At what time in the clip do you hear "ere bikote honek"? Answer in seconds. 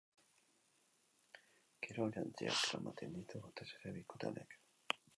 3.79-4.61